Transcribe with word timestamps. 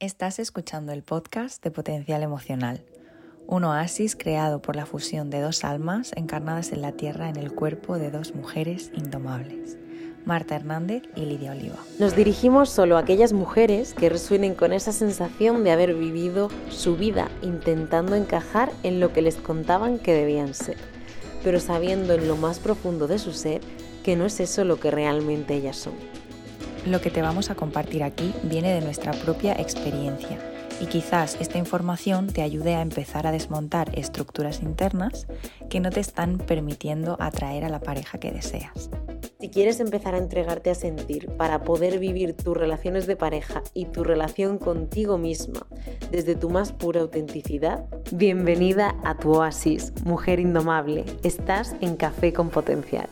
Estás 0.00 0.38
escuchando 0.38 0.92
el 0.92 1.02
podcast 1.02 1.62
de 1.62 1.70
Potencial 1.70 2.22
Emocional, 2.22 2.82
un 3.46 3.64
oasis 3.64 4.16
creado 4.16 4.62
por 4.62 4.74
la 4.74 4.86
fusión 4.86 5.28
de 5.28 5.42
dos 5.42 5.62
almas 5.62 6.12
encarnadas 6.16 6.72
en 6.72 6.80
la 6.80 6.92
Tierra 6.92 7.28
en 7.28 7.36
el 7.36 7.52
cuerpo 7.52 7.98
de 7.98 8.10
dos 8.10 8.34
mujeres 8.34 8.90
indomables, 8.94 9.76
Marta 10.24 10.56
Hernández 10.56 11.02
y 11.16 11.26
Lidia 11.26 11.52
Oliva. 11.52 11.76
Nos 11.98 12.16
dirigimos 12.16 12.70
solo 12.70 12.96
a 12.96 13.00
aquellas 13.00 13.34
mujeres 13.34 13.92
que 13.92 14.08
resuenen 14.08 14.54
con 14.54 14.72
esa 14.72 14.92
sensación 14.92 15.64
de 15.64 15.72
haber 15.72 15.92
vivido 15.92 16.48
su 16.70 16.96
vida 16.96 17.28
intentando 17.42 18.16
encajar 18.16 18.72
en 18.82 19.00
lo 19.00 19.12
que 19.12 19.20
les 19.20 19.36
contaban 19.36 19.98
que 19.98 20.14
debían 20.14 20.54
ser, 20.54 20.78
pero 21.44 21.60
sabiendo 21.60 22.14
en 22.14 22.26
lo 22.26 22.38
más 22.38 22.58
profundo 22.58 23.06
de 23.06 23.18
su 23.18 23.32
ser 23.32 23.60
que 24.02 24.16
no 24.16 24.24
es 24.24 24.40
eso 24.40 24.64
lo 24.64 24.80
que 24.80 24.90
realmente 24.90 25.52
ellas 25.52 25.76
son. 25.76 25.92
Lo 26.86 27.00
que 27.02 27.10
te 27.10 27.20
vamos 27.20 27.50
a 27.50 27.54
compartir 27.54 28.02
aquí 28.02 28.32
viene 28.42 28.72
de 28.72 28.80
nuestra 28.80 29.12
propia 29.12 29.52
experiencia 29.52 30.38
y 30.80 30.86
quizás 30.86 31.36
esta 31.38 31.58
información 31.58 32.28
te 32.28 32.40
ayude 32.40 32.74
a 32.74 32.80
empezar 32.80 33.26
a 33.26 33.32
desmontar 33.32 33.90
estructuras 33.98 34.62
internas 34.62 35.26
que 35.68 35.78
no 35.80 35.90
te 35.90 36.00
están 36.00 36.38
permitiendo 36.38 37.18
atraer 37.20 37.64
a 37.64 37.68
la 37.68 37.80
pareja 37.80 38.18
que 38.18 38.32
deseas. 38.32 38.88
Si 39.38 39.50
quieres 39.50 39.80
empezar 39.80 40.14
a 40.14 40.18
entregarte 40.18 40.70
a 40.70 40.74
sentir 40.74 41.28
para 41.36 41.64
poder 41.64 41.98
vivir 41.98 42.34
tus 42.34 42.56
relaciones 42.56 43.06
de 43.06 43.16
pareja 43.16 43.62
y 43.74 43.86
tu 43.86 44.02
relación 44.02 44.56
contigo 44.56 45.18
misma 45.18 45.66
desde 46.10 46.34
tu 46.34 46.48
más 46.48 46.72
pura 46.72 47.02
autenticidad, 47.02 47.84
bienvenida 48.10 48.96
a 49.04 49.18
tu 49.18 49.32
oasis, 49.32 49.92
mujer 50.04 50.40
indomable. 50.40 51.04
Estás 51.22 51.76
en 51.82 51.96
Café 51.96 52.32
con 52.32 52.48
Potencial. 52.48 53.08